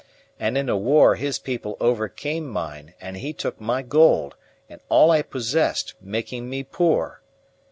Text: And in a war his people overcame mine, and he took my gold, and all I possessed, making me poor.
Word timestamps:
And 0.39 0.57
in 0.57 0.67
a 0.67 0.75
war 0.75 1.13
his 1.13 1.37
people 1.37 1.77
overcame 1.79 2.47
mine, 2.47 2.95
and 2.99 3.17
he 3.17 3.33
took 3.33 3.61
my 3.61 3.83
gold, 3.83 4.33
and 4.67 4.81
all 4.89 5.11
I 5.11 5.21
possessed, 5.21 5.93
making 6.01 6.49
me 6.49 6.63
poor. 6.63 7.21